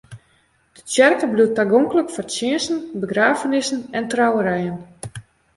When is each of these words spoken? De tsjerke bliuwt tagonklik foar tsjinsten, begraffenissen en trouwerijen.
De 0.75 0.81
tsjerke 0.85 1.25
bliuwt 1.31 1.53
tagonklik 1.59 2.09
foar 2.15 2.27
tsjinsten, 2.29 2.79
begraffenissen 3.03 3.81
en 3.97 4.09
trouwerijen. 4.11 4.77